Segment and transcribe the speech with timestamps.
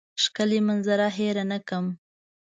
[0.23, 1.85] ښکلې منظره هېره نه کړم.